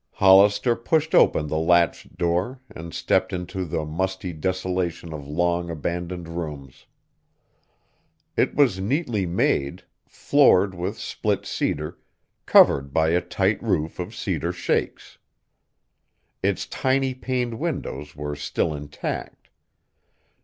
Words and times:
Hollister 0.13 0.75
pushed 0.75 1.13
open 1.13 1.45
the 1.47 1.59
latched 1.59 2.17
door 2.17 2.59
and 2.71 2.91
stepped 2.91 3.31
into 3.31 3.65
the 3.65 3.85
musty 3.85 4.33
desolation 4.33 5.13
of 5.13 5.27
long 5.27 5.69
abandoned 5.69 6.27
rooms. 6.27 6.87
It 8.35 8.55
was 8.55 8.79
neatly 8.79 9.27
made, 9.27 9.83
floored 10.07 10.73
with 10.73 10.97
split 10.97 11.45
cedar, 11.45 11.99
covered 12.47 12.91
by 12.91 13.09
a 13.09 13.21
tight 13.21 13.61
roof 13.61 13.99
of 13.99 14.15
cedar 14.15 14.51
shakes. 14.51 15.19
Its 16.41 16.65
tiny 16.65 17.13
paned 17.13 17.59
windows 17.59 18.15
were 18.15 18.35
still 18.35 18.73
intact. 18.73 19.49